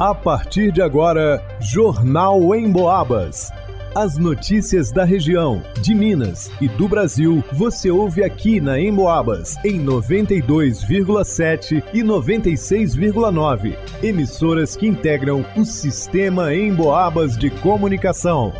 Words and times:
A 0.00 0.12
partir 0.14 0.72
de 0.72 0.80
agora, 0.80 1.44
Jornal 1.60 2.54
em 2.54 2.72
Boabas. 2.72 3.52
As 3.94 4.16
notícias 4.16 4.90
da 4.90 5.04
região, 5.04 5.62
de 5.82 5.94
Minas 5.94 6.50
e 6.58 6.68
do 6.68 6.88
Brasil, 6.88 7.44
você 7.52 7.90
ouve 7.90 8.24
aqui 8.24 8.62
na 8.62 8.80
Emboabas, 8.80 9.56
em 9.62 9.78
92,7 9.84 11.84
e 11.92 12.02
96,9. 12.02 13.76
Emissoras 14.02 14.74
que 14.74 14.86
integram 14.86 15.44
o 15.54 15.66
sistema 15.66 16.54
Emboabas 16.54 17.36
de 17.36 17.50
comunicação. 17.50 18.54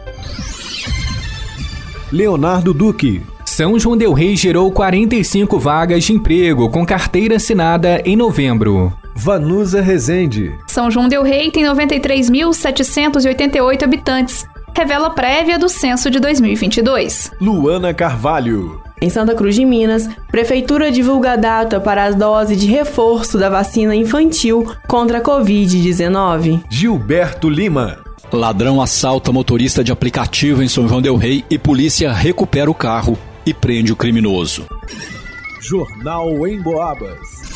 Leonardo 2.12 2.74
Duque. 2.74 3.22
São 3.46 3.78
João 3.78 3.96
Del 3.96 4.12
Rei 4.12 4.36
gerou 4.36 4.70
45 4.70 5.58
vagas 5.58 6.04
de 6.04 6.12
emprego 6.12 6.68
com 6.68 6.84
carteira 6.84 7.36
assinada 7.36 8.02
em 8.04 8.14
novembro. 8.14 8.92
Vanusa 9.14 9.80
Rezende. 9.80 10.52
São 10.66 10.90
João 10.90 11.08
Del 11.08 11.22
Rei 11.22 11.50
tem 11.50 11.64
93.788 11.64 13.82
habitantes. 13.82 14.46
Revela 14.76 15.08
prévia 15.10 15.58
do 15.58 15.68
censo 15.68 16.10
de 16.10 16.20
2022. 16.20 17.32
Luana 17.40 17.92
Carvalho. 17.92 18.80
Em 19.02 19.10
Santa 19.10 19.34
Cruz 19.34 19.54
de 19.54 19.64
Minas, 19.64 20.06
Prefeitura 20.30 20.92
divulga 20.92 21.32
a 21.32 21.36
data 21.36 21.80
para 21.80 22.04
as 22.04 22.14
doses 22.14 22.60
de 22.60 22.66
reforço 22.66 23.38
da 23.38 23.48
vacina 23.48 23.96
infantil 23.96 24.70
contra 24.86 25.16
a 25.18 25.22
Covid-19. 25.22 26.62
Gilberto 26.68 27.48
Lima. 27.48 27.98
Ladrão 28.32 28.80
assalta 28.80 29.32
motorista 29.32 29.82
de 29.82 29.90
aplicativo 29.90 30.62
em 30.62 30.68
São 30.68 30.86
João 30.86 31.02
Del 31.02 31.16
Rei 31.16 31.44
e 31.50 31.58
polícia 31.58 32.12
recupera 32.12 32.70
o 32.70 32.74
carro 32.74 33.18
e 33.44 33.52
prende 33.52 33.92
o 33.92 33.96
criminoso. 33.96 34.66
Jornal 35.60 36.46
em 36.46 36.60
Boabas. 36.60 37.49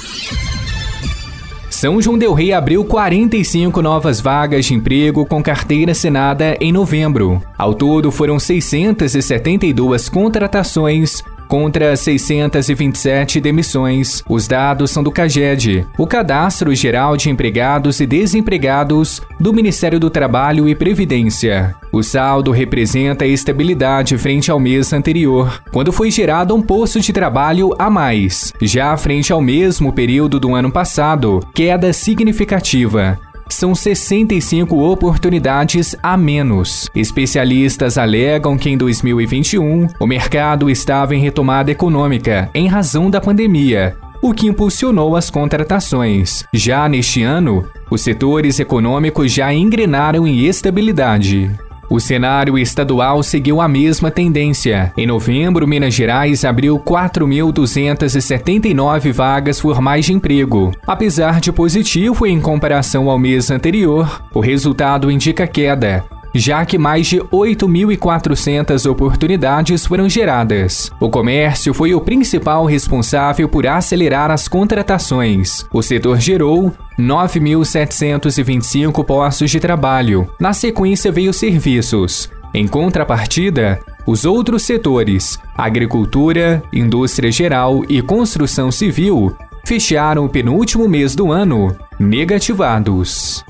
São 1.85 2.01
João 2.01 2.17
Del 2.17 2.33
Rei 2.33 2.51
abriu 2.51 2.83
45 2.83 3.83
novas 3.83 4.19
vagas 4.19 4.65
de 4.65 4.73
emprego 4.73 5.27
com 5.27 5.43
carteira 5.43 5.93
assinada 5.93 6.57
em 6.59 6.73
novembro. 6.73 7.43
Ao 7.59 7.75
todo, 7.75 8.11
foram 8.11 8.39
672 8.39 10.09
contratações 10.09 11.23
contra 11.49 11.97
627 11.97 13.41
demissões. 13.41 14.23
Os 14.29 14.47
dados 14.47 14.91
são 14.91 15.03
do 15.03 15.11
CAGED, 15.11 15.87
o 15.99 16.07
Cadastro 16.07 16.75
Geral 16.75 17.17
de 17.17 17.31
Empregados 17.31 18.01
e 18.01 18.07
Desempregados 18.07 19.21
do 19.39 19.53
Ministério 19.53 20.01
do 20.01 20.11
Trabalho 20.11 20.69
e 20.69 20.75
Previdência. 20.75 21.75
O 21.93 22.03
saldo 22.03 22.51
representa 22.51 23.27
estabilidade 23.27 24.19
frente 24.19 24.51
ao 24.51 24.59
mês 24.59 24.93
anterior, 24.93 25.63
quando 25.71 25.93
foi 25.93 26.11
gerado 26.11 26.55
um 26.55 26.63
posto 26.63 27.01
de 27.01 27.13
trabalho 27.13 27.71
a 27.79 27.89
mais. 27.89 28.53
Já 28.61 28.97
frente 28.97 29.33
ao 29.33 29.41
mesmo 29.41 29.93
período 29.93 30.41
do 30.41 30.55
ano 30.55 30.73
passado, 30.73 31.41
queda 31.55 31.93
significativa 31.93 33.19
são 33.55 33.75
65 33.75 34.77
oportunidades 34.77 35.97
a 36.03 36.17
menos. 36.17 36.91
Especialistas 36.95 37.97
alegam 37.97 38.59
que 38.59 38.69
em 38.69 38.77
2021 38.77 39.89
o 39.99 40.07
mercado 40.07 40.69
estava 40.69 41.15
em 41.15 41.21
retomada 41.21 41.71
econômica 41.71 42.51
em 42.55 42.67
razão 42.67 43.09
da 43.09 43.21
pandemia, 43.21 43.97
o 44.21 44.33
que 44.33 44.47
impulsionou 44.47 45.17
as 45.17 45.31
contratações. 45.31 46.45
Já 46.53 46.89
neste 46.89 47.23
ano, 47.23 47.69
os 47.91 48.01
setores 48.01 48.59
econômicos 48.59 49.31
já 49.31 49.53
engrenaram 49.53 50.27
em 50.27 50.47
estabilidade. 50.47 51.51
O 51.95 52.01
cenário 52.01 52.59
estadual 52.59 53.23
seguiu 53.23 53.61
a 53.61 53.69
mesma 53.69 54.11
tendência. 54.11 54.93
Em 54.97 55.07
novembro, 55.07 55.65
Minas 55.65 55.95
Gerais 55.95 56.45
abriu 56.45 56.77
4.279 56.77 59.13
vagas 59.13 59.61
formais 59.61 60.05
de 60.05 60.13
emprego. 60.13 60.73
Apesar 60.85 61.41
de 61.41 61.53
positivo 61.53 62.27
em 62.27 62.41
comparação 62.41 63.09
ao 63.09 63.17
mês 63.17 63.49
anterior, 63.49 64.25
o 64.35 64.41
resultado 64.41 65.09
indica 65.09 65.47
queda, 65.47 66.05
já 66.35 66.67
que 66.67 66.77
mais 66.77 67.07
de 67.07 67.21
8.400 67.21 68.91
oportunidades 68.91 69.87
foram 69.87 70.09
geradas. 70.09 70.91
O 70.99 71.09
comércio 71.09 71.73
foi 71.73 71.95
o 71.95 72.01
principal 72.01 72.67
responsável 72.67 73.49
por 73.49 73.65
acelerar 73.67 74.33
as 74.33 74.49
contratações. 74.49 75.65
O 75.73 75.81
setor 75.81 76.19
gerou 76.19 76.75
9.725 76.99 79.05
postos 79.05 79.49
de 79.51 79.61
trabalho. 79.61 80.29
Na 80.41 80.53
sequência 80.53 81.13
veio 81.13 81.33
serviços. 81.33 82.29
Em 82.53 82.67
contrapartida, 82.69 83.81
os 84.07 84.25
outros 84.25 84.63
setores, 84.63 85.39
agricultura, 85.57 86.63
indústria 86.73 87.33
geral 87.33 87.83
e 87.89 88.01
construção 88.03 88.71
civil, 88.71 89.37
fecharam 89.65 90.27
o 90.27 90.29
penúltimo 90.29 90.89
mês 90.89 91.17
do 91.17 91.33
ano 91.33 91.75
negativados. 91.99 93.45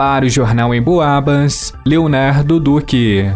Para 0.00 0.24
o 0.24 0.30
Jornal 0.30 0.74
em 0.74 0.80
Boabas, 0.80 1.74
Leonardo 1.84 2.58
Duque. 2.58 3.30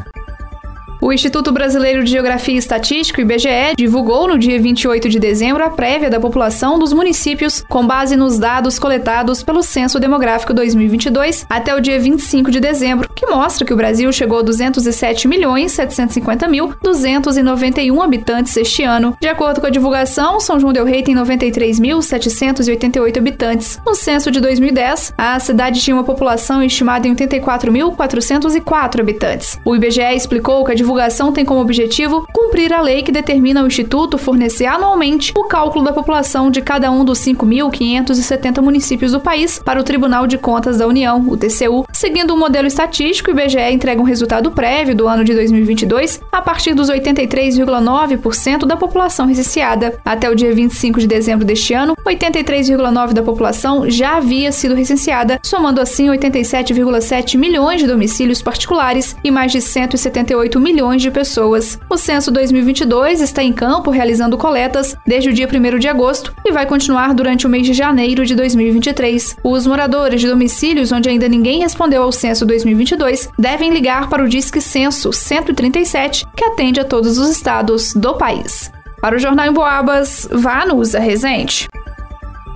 O 0.98 1.12
Instituto 1.12 1.52
Brasileiro 1.52 2.02
de 2.02 2.10
Geografia 2.10 2.54
e 2.54 2.56
Estatística, 2.56 3.20
IBGE, 3.20 3.74
divulgou 3.76 4.26
no 4.26 4.38
dia 4.38 4.58
28 4.58 5.10
de 5.10 5.18
dezembro 5.18 5.62
a 5.62 5.68
prévia 5.68 6.08
da 6.08 6.18
população 6.18 6.78
dos 6.78 6.94
municípios 6.94 7.62
com 7.68 7.86
base 7.86 8.16
nos 8.16 8.38
dados 8.38 8.78
coletados 8.78 9.42
pelo 9.42 9.62
Censo 9.62 10.00
Demográfico 10.00 10.54
2022 10.54 11.44
até 11.50 11.74
o 11.74 11.80
dia 11.82 12.00
25 12.00 12.50
de 12.50 12.58
dezembro, 12.58 13.10
que 13.14 13.26
mostra 13.26 13.64
que 13.64 13.72
o 13.72 13.76
Brasil 13.76 14.12
chegou 14.12 14.40
a 14.40 14.42
207 14.42 15.28
milhões 15.28 15.72
750 15.72 16.48
mil 16.48 16.74
291 16.82 18.02
habitantes 18.02 18.56
este 18.56 18.82
ano. 18.82 19.16
De 19.20 19.28
acordo 19.28 19.60
com 19.60 19.66
a 19.66 19.70
divulgação, 19.70 20.40
São 20.40 20.58
João 20.58 20.72
del 20.72 20.84
Rei 20.84 21.02
tem 21.02 21.14
93.788 21.14 23.18
habitantes. 23.18 23.80
No 23.84 23.94
censo 23.94 24.30
de 24.30 24.40
2010, 24.40 25.14
a 25.16 25.38
cidade 25.38 25.80
tinha 25.80 25.96
uma 25.96 26.04
população 26.04 26.62
estimada 26.62 27.06
em 27.06 27.14
84.404 27.14 29.00
habitantes. 29.00 29.58
O 29.64 29.76
IBGE 29.76 30.14
explicou 30.14 30.64
que 30.64 30.72
a 30.72 30.74
divulgação 30.74 31.32
tem 31.32 31.44
como 31.44 31.60
objetivo 31.60 32.26
cumprir 32.32 32.72
a 32.72 32.80
lei 32.80 33.02
que 33.02 33.12
determina 33.12 33.60
ao 33.60 33.66
Instituto 33.66 34.18
fornecer 34.18 34.66
anualmente 34.66 35.32
o 35.36 35.44
cálculo 35.44 35.84
da 35.84 35.92
população 35.92 36.50
de 36.50 36.62
cada 36.62 36.90
um 36.90 37.04
dos 37.04 37.18
5.570 37.18 38.60
municípios 38.60 39.12
do 39.12 39.20
país 39.20 39.58
para 39.58 39.80
o 39.80 39.84
Tribunal 39.84 40.26
de 40.26 40.38
Contas 40.38 40.78
da 40.78 40.86
União, 40.86 41.24
o 41.28 41.36
TCU. 41.36 41.84
Seguindo 41.92 42.30
o 42.30 42.34
um 42.34 42.38
modelo 42.38 42.66
estatístico, 42.66 43.03
o 43.04 43.30
IBGE 43.30 43.72
entrega 43.72 44.00
um 44.00 44.04
resultado 44.04 44.50
prévio 44.50 44.94
do 44.94 45.08
ano 45.08 45.24
de 45.24 45.34
2022 45.34 46.20
a 46.30 46.40
partir 46.40 46.74
dos 46.74 46.90
83,9% 46.90 48.66
da 48.66 48.76
população 48.76 49.26
recenseada. 49.26 49.98
Até 50.04 50.30
o 50.30 50.34
dia 50.34 50.54
25 50.54 51.00
de 51.00 51.06
dezembro 51.06 51.44
deste 51.44 51.74
ano, 51.74 51.96
83,9% 52.06 53.12
da 53.12 53.22
população 53.22 53.90
já 53.90 54.16
havia 54.16 54.52
sido 54.52 54.74
recenseada, 54.74 55.40
somando 55.42 55.80
assim 55.80 56.08
87,7 56.08 57.36
milhões 57.36 57.80
de 57.80 57.86
domicílios 57.86 58.40
particulares 58.40 59.16
e 59.24 59.30
mais 59.30 59.50
de 59.50 59.60
178 59.60 60.60
milhões 60.60 60.74
milhões 60.74 61.02
de 61.02 61.10
pessoas. 61.10 61.78
O 61.94 61.96
censo 61.96 62.32
2022 62.32 63.20
está 63.20 63.40
em 63.40 63.52
campo 63.52 63.88
realizando 63.88 64.36
coletas 64.36 64.96
desde 65.06 65.30
o 65.30 65.32
dia 65.32 65.46
1 65.46 65.78
de 65.78 65.86
agosto 65.86 66.34
e 66.44 66.50
vai 66.50 66.66
continuar 66.66 67.14
durante 67.14 67.46
o 67.46 67.48
mês 67.48 67.64
de 67.64 67.72
janeiro 67.72 68.26
de 68.26 68.34
2023. 68.34 69.36
Os 69.44 69.64
moradores 69.64 70.20
de 70.20 70.26
domicílios 70.26 70.90
onde 70.90 71.08
ainda 71.08 71.28
ninguém 71.28 71.60
respondeu 71.60 72.02
ao 72.02 72.10
censo 72.10 72.44
2022 72.44 73.28
devem 73.38 73.72
ligar 73.72 74.08
para 74.08 74.24
o 74.24 74.28
Disque 74.28 74.60
Censo 74.60 75.12
137, 75.12 76.26
que 76.36 76.44
atende 76.44 76.80
a 76.80 76.84
todos 76.84 77.16
os 77.16 77.30
estados 77.30 77.94
do 77.94 78.14
país. 78.14 78.72
Para 79.00 79.14
o 79.14 79.20
Jornal 79.20 79.46
em 79.46 79.52
Boabas, 79.52 80.28
vá 80.32 80.66
no 80.66 80.74
Usa 80.74 80.98
Resente. 80.98 81.68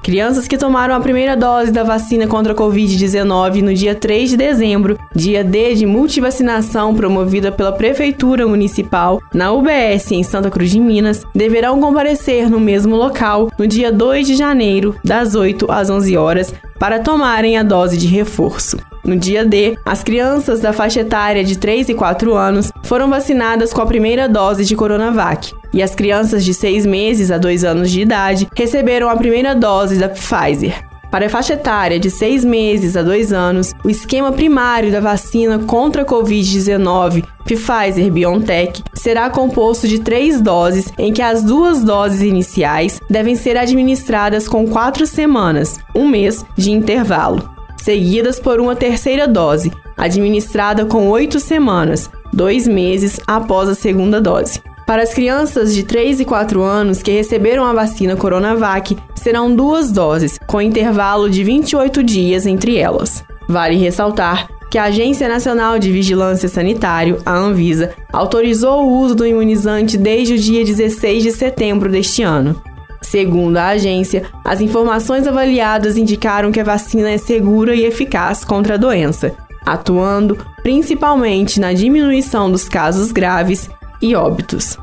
Crianças 0.08 0.48
que 0.48 0.56
tomaram 0.56 0.94
a 0.94 1.00
primeira 1.00 1.36
dose 1.36 1.70
da 1.70 1.82
vacina 1.82 2.26
contra 2.26 2.54
a 2.54 2.56
Covid-19 2.56 3.60
no 3.60 3.74
dia 3.74 3.94
3 3.94 4.30
de 4.30 4.38
dezembro, 4.38 4.98
dia 5.14 5.44
D 5.44 5.74
de 5.74 5.84
multivacinação 5.84 6.94
promovida 6.94 7.52
pela 7.52 7.72
Prefeitura 7.72 8.48
Municipal 8.48 9.20
na 9.34 9.52
UBS 9.52 10.10
em 10.12 10.22
Santa 10.22 10.50
Cruz 10.50 10.70
de 10.70 10.80
Minas, 10.80 11.26
deverão 11.34 11.78
comparecer 11.78 12.48
no 12.48 12.58
mesmo 12.58 12.96
local 12.96 13.50
no 13.58 13.66
dia 13.66 13.92
2 13.92 14.28
de 14.28 14.34
janeiro, 14.34 14.96
das 15.04 15.34
8 15.34 15.70
às 15.70 15.90
11 15.90 16.16
horas, 16.16 16.54
para 16.78 17.00
tomarem 17.00 17.58
a 17.58 17.62
dose 17.62 17.98
de 17.98 18.06
reforço. 18.06 18.78
No 19.04 19.14
dia 19.14 19.44
D, 19.44 19.76
as 19.84 20.02
crianças 20.02 20.60
da 20.60 20.72
faixa 20.72 21.00
etária 21.00 21.44
de 21.44 21.58
3 21.58 21.90
e 21.90 21.94
4 21.94 22.34
anos 22.34 22.72
foram 22.82 23.10
vacinadas 23.10 23.74
com 23.74 23.82
a 23.82 23.86
primeira 23.86 24.26
dose 24.26 24.64
de 24.64 24.74
Coronavac, 24.74 25.52
e 25.72 25.82
as 25.82 25.94
crianças 25.94 26.44
de 26.44 26.54
6 26.54 26.86
meses 26.86 27.30
a 27.30 27.38
2 27.38 27.64
anos 27.64 27.90
de 27.90 28.00
idade 28.00 28.48
receberam 28.54 29.08
a 29.08 29.16
primeira 29.16 29.54
dose 29.54 29.98
da 29.98 30.08
Pfizer. 30.08 30.84
Para 31.10 31.26
a 31.26 31.30
faixa 31.30 31.54
etária 31.54 31.98
de 31.98 32.10
6 32.10 32.44
meses 32.44 32.96
a 32.96 33.02
2 33.02 33.32
anos, 33.32 33.74
o 33.82 33.88
esquema 33.88 34.30
primário 34.30 34.92
da 34.92 35.00
vacina 35.00 35.58
contra 35.58 36.02
a 36.02 36.04
Covid-19 36.04 37.24
Pfizer 37.44 38.12
BioNTech 38.12 38.82
será 38.92 39.30
composto 39.30 39.88
de 39.88 40.00
três 40.00 40.40
doses, 40.40 40.92
em 40.98 41.12
que 41.12 41.22
as 41.22 41.42
duas 41.42 41.82
doses 41.82 42.20
iniciais 42.20 43.00
devem 43.08 43.34
ser 43.34 43.56
administradas 43.56 44.46
com 44.46 44.68
quatro 44.68 45.06
semanas, 45.06 45.78
um 45.94 46.06
mês 46.06 46.44
de 46.56 46.70
intervalo 46.70 47.58
seguidas 47.88 48.38
por 48.38 48.60
uma 48.60 48.76
terceira 48.76 49.26
dose, 49.26 49.72
administrada 49.96 50.84
com 50.84 51.08
oito 51.08 51.40
semanas, 51.40 52.10
dois 52.30 52.68
meses 52.68 53.18
após 53.26 53.66
a 53.66 53.74
segunda 53.74 54.20
dose. 54.20 54.60
Para 54.88 55.02
as 55.02 55.12
crianças 55.12 55.74
de 55.74 55.82
3 55.82 56.20
e 56.20 56.24
4 56.24 56.62
anos 56.62 57.02
que 57.02 57.10
receberam 57.10 57.62
a 57.66 57.74
vacina 57.74 58.16
Coronavac, 58.16 58.96
serão 59.14 59.54
duas 59.54 59.92
doses, 59.92 60.40
com 60.46 60.62
intervalo 60.62 61.28
de 61.28 61.44
28 61.44 62.02
dias 62.02 62.46
entre 62.46 62.78
elas. 62.78 63.22
Vale 63.46 63.76
ressaltar 63.76 64.48
que 64.70 64.78
a 64.78 64.84
Agência 64.84 65.28
Nacional 65.28 65.78
de 65.78 65.92
Vigilância 65.92 66.48
Sanitário, 66.48 67.18
a 67.26 67.34
Anvisa, 67.34 67.90
autorizou 68.10 68.82
o 68.82 68.98
uso 69.00 69.14
do 69.14 69.26
imunizante 69.26 69.98
desde 69.98 70.32
o 70.32 70.38
dia 70.38 70.64
16 70.64 71.22
de 71.22 71.32
setembro 71.32 71.90
deste 71.90 72.22
ano. 72.22 72.58
Segundo 73.02 73.58
a 73.58 73.66
agência, 73.66 74.24
as 74.42 74.62
informações 74.62 75.26
avaliadas 75.26 75.98
indicaram 75.98 76.50
que 76.50 76.60
a 76.60 76.64
vacina 76.64 77.10
é 77.10 77.18
segura 77.18 77.74
e 77.74 77.84
eficaz 77.84 78.42
contra 78.42 78.76
a 78.76 78.78
doença, 78.78 79.34
atuando 79.66 80.38
principalmente 80.62 81.60
na 81.60 81.74
diminuição 81.74 82.50
dos 82.50 82.66
casos 82.66 83.12
graves 83.12 83.68
e 84.00 84.14
óbitos. 84.14 84.76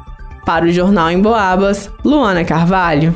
Para 0.46 0.66
o 0.66 0.72
Jornal 0.72 1.12
em 1.12 1.20
Boabas, 1.20 1.90
Luana 2.04 2.44
Carvalho. 2.46 3.14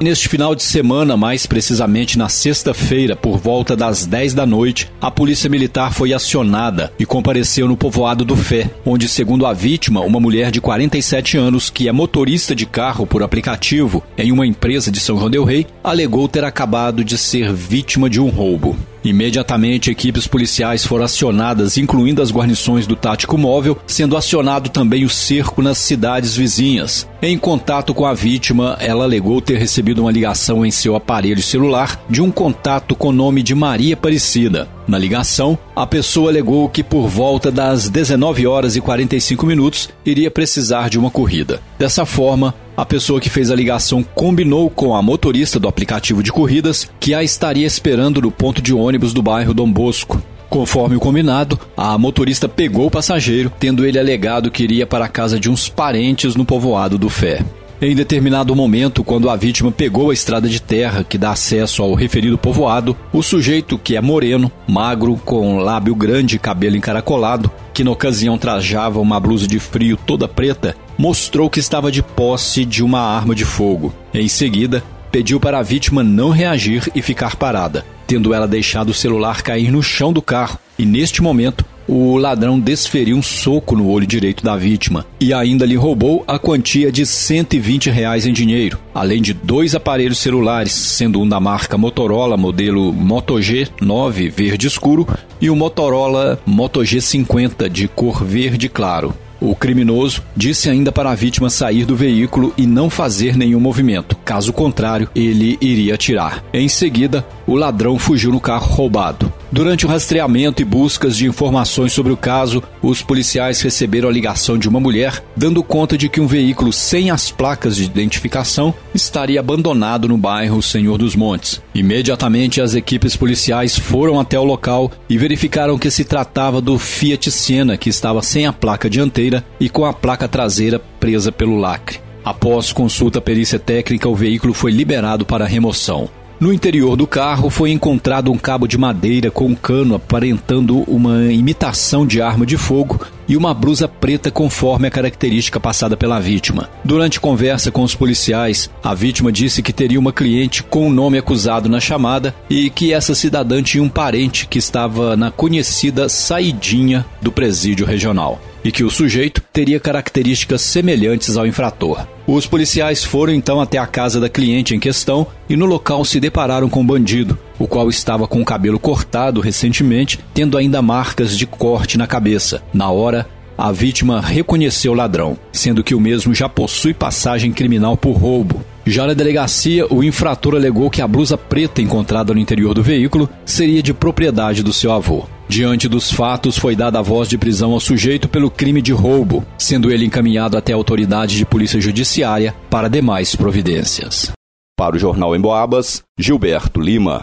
Neste 0.00 0.28
final 0.28 0.54
de 0.54 0.62
semana, 0.62 1.16
mais 1.16 1.44
precisamente 1.44 2.16
na 2.16 2.28
sexta-feira, 2.28 3.16
por 3.16 3.36
volta 3.36 3.74
das 3.74 4.06
10 4.06 4.32
da 4.32 4.46
noite, 4.46 4.88
a 5.00 5.10
Polícia 5.10 5.50
Militar 5.50 5.92
foi 5.92 6.12
acionada 6.12 6.92
e 6.96 7.04
compareceu 7.04 7.66
no 7.66 7.76
povoado 7.76 8.24
do 8.24 8.36
Fé, 8.36 8.70
onde, 8.86 9.08
segundo 9.08 9.44
a 9.44 9.52
vítima, 9.52 10.00
uma 10.02 10.20
mulher 10.20 10.52
de 10.52 10.60
47 10.60 11.36
anos, 11.36 11.68
que 11.68 11.88
é 11.88 11.92
motorista 11.92 12.54
de 12.54 12.64
carro 12.64 13.08
por 13.08 13.24
aplicativo 13.24 14.00
em 14.16 14.30
uma 14.30 14.46
empresa 14.46 14.88
de 14.88 15.00
São 15.00 15.18
João 15.18 15.30
Del 15.30 15.42
Rei, 15.42 15.66
alegou 15.82 16.28
ter 16.28 16.44
acabado 16.44 17.02
de 17.02 17.18
ser 17.18 17.52
vítima 17.52 18.08
de 18.08 18.20
um 18.20 18.28
roubo. 18.28 18.76
Imediatamente, 19.08 19.90
equipes 19.90 20.26
policiais 20.26 20.84
foram 20.84 21.06
acionadas, 21.06 21.78
incluindo 21.78 22.20
as 22.20 22.30
guarnições 22.30 22.86
do 22.86 22.94
Tático 22.94 23.38
Móvel, 23.38 23.78
sendo 23.86 24.18
acionado 24.18 24.68
também 24.68 25.02
o 25.02 25.08
cerco 25.08 25.62
nas 25.62 25.78
cidades 25.78 26.36
vizinhas. 26.36 27.08
Em 27.22 27.38
contato 27.38 27.94
com 27.94 28.04
a 28.04 28.12
vítima, 28.12 28.76
ela 28.78 29.04
alegou 29.04 29.40
ter 29.40 29.56
recebido 29.56 30.02
uma 30.02 30.12
ligação 30.12 30.64
em 30.64 30.70
seu 30.70 30.94
aparelho 30.94 31.42
celular 31.42 31.98
de 32.08 32.20
um 32.20 32.30
contato 32.30 32.94
com 32.94 33.08
o 33.08 33.12
nome 33.12 33.42
de 33.42 33.54
Maria 33.54 33.94
Aparecida. 33.94 34.68
Na 34.86 34.98
ligação, 34.98 35.58
a 35.74 35.86
pessoa 35.86 36.30
alegou 36.30 36.68
que 36.68 36.82
por 36.82 37.08
volta 37.08 37.50
das 37.50 37.88
19 37.88 38.46
horas 38.46 38.76
e 38.76 38.80
45 38.80 39.46
minutos 39.46 39.88
iria 40.04 40.30
precisar 40.30 40.90
de 40.90 40.98
uma 40.98 41.10
corrida. 41.10 41.62
Dessa 41.78 42.04
forma, 42.04 42.54
a 42.78 42.86
pessoa 42.86 43.20
que 43.20 43.28
fez 43.28 43.50
a 43.50 43.56
ligação 43.56 44.04
combinou 44.04 44.70
com 44.70 44.94
a 44.94 45.02
motorista 45.02 45.58
do 45.58 45.66
aplicativo 45.66 46.22
de 46.22 46.30
corridas 46.30 46.88
que 47.00 47.12
a 47.12 47.24
estaria 47.24 47.66
esperando 47.66 48.22
no 48.22 48.30
ponto 48.30 48.62
de 48.62 48.72
ônibus 48.72 49.12
do 49.12 49.20
bairro 49.20 49.52
Dom 49.52 49.68
Bosco. 49.68 50.22
Conforme 50.48 50.94
o 50.94 51.00
combinado, 51.00 51.58
a 51.76 51.98
motorista 51.98 52.48
pegou 52.48 52.86
o 52.86 52.90
passageiro, 52.90 53.52
tendo 53.58 53.84
ele 53.84 53.98
alegado 53.98 54.48
que 54.48 54.62
iria 54.62 54.86
para 54.86 55.06
a 55.06 55.08
casa 55.08 55.40
de 55.40 55.50
uns 55.50 55.68
parentes 55.68 56.36
no 56.36 56.44
povoado 56.44 56.96
do 56.96 57.08
Fé. 57.08 57.44
Em 57.82 57.96
determinado 57.96 58.54
momento, 58.54 59.02
quando 59.02 59.28
a 59.28 59.34
vítima 59.34 59.72
pegou 59.72 60.10
a 60.10 60.14
estrada 60.14 60.48
de 60.48 60.62
terra 60.62 61.02
que 61.02 61.18
dá 61.18 61.32
acesso 61.32 61.82
ao 61.82 61.94
referido 61.94 62.38
povoado, 62.38 62.96
o 63.12 63.24
sujeito, 63.24 63.76
que 63.76 63.96
é 63.96 64.00
moreno, 64.00 64.52
magro, 64.68 65.20
com 65.24 65.58
lábio 65.58 65.96
grande 65.96 66.36
e 66.36 66.38
cabelo 66.38 66.76
encaracolado, 66.76 67.50
que 67.74 67.82
na 67.82 67.90
ocasião 67.90 68.38
trajava 68.38 69.00
uma 69.00 69.18
blusa 69.18 69.48
de 69.48 69.58
frio 69.58 69.96
toda 69.96 70.28
preta, 70.28 70.76
mostrou 70.98 71.48
que 71.48 71.60
estava 71.60 71.90
de 71.90 72.02
posse 72.02 72.64
de 72.64 72.82
uma 72.82 73.00
arma 73.00 73.34
de 73.34 73.44
fogo. 73.44 73.94
Em 74.12 74.28
seguida, 74.28 74.82
pediu 75.10 75.38
para 75.38 75.60
a 75.60 75.62
vítima 75.62 76.02
não 76.02 76.30
reagir 76.30 76.90
e 76.94 77.00
ficar 77.00 77.36
parada, 77.36 77.86
tendo 78.06 78.34
ela 78.34 78.48
deixado 78.48 78.90
o 78.90 78.94
celular 78.94 79.42
cair 79.42 79.70
no 79.70 79.82
chão 79.82 80.12
do 80.12 80.20
carro, 80.20 80.58
e 80.78 80.84
neste 80.84 81.22
momento 81.22 81.64
o 81.88 82.18
ladrão 82.18 82.60
desferiu 82.60 83.16
um 83.16 83.22
soco 83.22 83.74
no 83.74 83.88
olho 83.88 84.06
direito 84.06 84.44
da 84.44 84.56
vítima 84.56 85.06
e 85.18 85.32
ainda 85.32 85.64
lhe 85.64 85.74
roubou 85.74 86.22
a 86.28 86.38
quantia 86.38 86.92
de 86.92 87.06
120 87.06 87.88
reais 87.88 88.26
em 88.26 88.32
dinheiro, 88.32 88.78
além 88.94 89.22
de 89.22 89.32
dois 89.32 89.74
aparelhos 89.74 90.18
celulares, 90.18 90.72
sendo 90.72 91.20
um 91.20 91.26
da 91.26 91.40
marca 91.40 91.78
Motorola 91.78 92.36
modelo 92.36 92.92
Moto 92.92 93.34
G9 93.36 94.30
verde 94.30 94.66
escuro 94.66 95.08
e 95.40 95.48
o 95.48 95.56
Motorola 95.56 96.38
Moto 96.44 96.80
G50 96.80 97.70
de 97.70 97.88
cor 97.88 98.22
verde 98.22 98.68
claro. 98.68 99.14
O 99.40 99.54
criminoso 99.54 100.22
disse 100.36 100.68
ainda 100.68 100.90
para 100.90 101.10
a 101.10 101.14
vítima 101.14 101.48
sair 101.48 101.84
do 101.84 101.94
veículo 101.94 102.52
e 102.56 102.66
não 102.66 102.90
fazer 102.90 103.36
nenhum 103.36 103.60
movimento, 103.60 104.16
caso 104.24 104.52
contrário, 104.52 105.08
ele 105.14 105.56
iria 105.60 105.94
atirar. 105.94 106.44
Em 106.52 106.68
seguida, 106.68 107.24
o 107.46 107.54
ladrão 107.54 107.98
fugiu 107.98 108.32
no 108.32 108.40
carro 108.40 108.66
roubado. 108.66 109.32
Durante 109.50 109.86
o 109.86 109.88
rastreamento 109.88 110.60
e 110.60 110.64
buscas 110.64 111.16
de 111.16 111.26
informações 111.26 111.92
sobre 111.92 112.12
o 112.12 112.16
caso, 112.16 112.62
os 112.82 113.00
policiais 113.00 113.62
receberam 113.62 114.08
a 114.08 114.12
ligação 114.12 114.58
de 114.58 114.68
uma 114.68 114.78
mulher 114.78 115.24
dando 115.34 115.62
conta 115.62 115.96
de 115.96 116.08
que 116.08 116.20
um 116.20 116.26
veículo 116.26 116.70
sem 116.70 117.10
as 117.10 117.30
placas 117.30 117.76
de 117.76 117.84
identificação 117.84 118.74
estaria 118.94 119.40
abandonado 119.40 120.06
no 120.06 120.18
bairro 120.18 120.62
Senhor 120.62 120.98
dos 120.98 121.16
Montes. 121.16 121.62
Imediatamente, 121.74 122.60
as 122.60 122.74
equipes 122.74 123.16
policiais 123.16 123.78
foram 123.78 124.20
até 124.20 124.38
o 124.38 124.44
local 124.44 124.92
e 125.08 125.16
verificaram 125.16 125.78
que 125.78 125.90
se 125.90 126.04
tratava 126.04 126.60
do 126.60 126.78
Fiat 126.78 127.30
Siena, 127.30 127.78
que 127.78 127.88
estava 127.88 128.20
sem 128.22 128.46
a 128.46 128.52
placa 128.52 128.90
dianteira 128.90 129.42
e 129.58 129.70
com 129.70 129.86
a 129.86 129.94
placa 129.94 130.28
traseira 130.28 130.78
presa 131.00 131.32
pelo 131.32 131.56
lacre. 131.56 132.00
Após 132.22 132.70
consulta 132.70 133.20
perícia 133.20 133.58
técnica, 133.58 134.08
o 134.08 134.14
veículo 134.14 134.52
foi 134.52 134.72
liberado 134.72 135.24
para 135.24 135.46
remoção. 135.46 136.10
No 136.40 136.52
interior 136.52 136.94
do 136.94 137.04
carro 137.04 137.50
foi 137.50 137.72
encontrado 137.72 138.30
um 138.30 138.38
cabo 138.38 138.68
de 138.68 138.78
madeira 138.78 139.28
com 139.28 139.46
um 139.46 139.56
cano 139.56 139.96
aparentando 139.96 140.82
uma 140.82 141.32
imitação 141.32 142.06
de 142.06 142.22
arma 142.22 142.46
de 142.46 142.56
fogo 142.56 143.04
e 143.26 143.36
uma 143.36 143.52
blusa 143.52 143.88
preta 143.88 144.30
conforme 144.30 144.86
a 144.86 144.90
característica 144.90 145.58
passada 145.58 145.96
pela 145.96 146.20
vítima. 146.20 146.70
Durante 146.84 147.18
conversa 147.18 147.72
com 147.72 147.82
os 147.82 147.96
policiais, 147.96 148.70
a 148.84 148.94
vítima 148.94 149.32
disse 149.32 149.64
que 149.64 149.72
teria 149.72 149.98
uma 149.98 150.12
cliente 150.12 150.62
com 150.62 150.86
o 150.86 150.92
nome 150.92 151.18
acusado 151.18 151.68
na 151.68 151.80
chamada 151.80 152.32
e 152.48 152.70
que 152.70 152.92
essa 152.92 153.16
cidadã 153.16 153.60
tinha 153.60 153.82
um 153.82 153.88
parente 153.88 154.46
que 154.46 154.60
estava 154.60 155.16
na 155.16 155.32
conhecida 155.32 156.08
saidinha 156.08 157.04
do 157.20 157.32
presídio 157.32 157.84
regional 157.84 158.40
e 158.62 158.70
que 158.70 158.84
o 158.84 158.90
sujeito 158.90 159.42
teria 159.52 159.80
características 159.80 160.62
semelhantes 160.62 161.36
ao 161.36 161.48
infrator. 161.48 162.06
Os 162.28 162.46
policiais 162.46 163.02
foram 163.02 163.32
então 163.32 163.58
até 163.58 163.78
a 163.78 163.86
casa 163.86 164.20
da 164.20 164.28
cliente 164.28 164.74
em 164.74 164.78
questão 164.78 165.26
e 165.48 165.56
no 165.56 165.64
local 165.64 166.04
se 166.04 166.20
depararam 166.20 166.68
com 166.68 166.82
o 166.82 166.84
bandido, 166.84 167.38
o 167.58 167.66
qual 167.66 167.88
estava 167.88 168.28
com 168.28 168.42
o 168.42 168.44
cabelo 168.44 168.78
cortado 168.78 169.40
recentemente, 169.40 170.20
tendo 170.34 170.58
ainda 170.58 170.82
marcas 170.82 171.34
de 171.34 171.46
corte 171.46 171.96
na 171.96 172.06
cabeça. 172.06 172.62
Na 172.70 172.90
hora, 172.90 173.26
a 173.56 173.72
vítima 173.72 174.20
reconheceu 174.20 174.92
o 174.92 174.94
ladrão, 174.94 175.38
sendo 175.50 175.82
que 175.82 175.94
o 175.94 176.00
mesmo 176.00 176.34
já 176.34 176.50
possui 176.50 176.92
passagem 176.92 177.50
criminal 177.50 177.96
por 177.96 178.12
roubo. 178.18 178.62
Já 178.84 179.06
na 179.06 179.14
delegacia, 179.14 179.86
o 179.90 180.04
infrator 180.04 180.54
alegou 180.54 180.90
que 180.90 181.00
a 181.00 181.08
blusa 181.08 181.38
preta 181.38 181.80
encontrada 181.80 182.34
no 182.34 182.40
interior 182.40 182.74
do 182.74 182.82
veículo 182.82 183.26
seria 183.46 183.82
de 183.82 183.94
propriedade 183.94 184.62
do 184.62 184.72
seu 184.72 184.92
avô. 184.92 185.26
Diante 185.48 185.88
dos 185.88 186.12
fatos, 186.12 186.58
foi 186.58 186.76
dada 186.76 186.98
a 186.98 187.02
voz 187.02 187.26
de 187.26 187.38
prisão 187.38 187.72
ao 187.72 187.80
sujeito 187.80 188.28
pelo 188.28 188.50
crime 188.50 188.82
de 188.82 188.92
roubo, 188.92 189.46
sendo 189.56 189.90
ele 189.90 190.04
encaminhado 190.04 190.58
até 190.58 190.74
a 190.74 190.76
autoridade 190.76 191.38
de 191.38 191.46
polícia 191.46 191.80
judiciária 191.80 192.54
para 192.68 192.88
demais 192.88 193.34
providências. 193.34 194.30
Para 194.76 194.94
o 194.94 194.98
Jornal 194.98 195.34
em 195.34 195.40
Boabas, 195.40 196.02
Gilberto 196.18 196.80
Lima. 196.80 197.22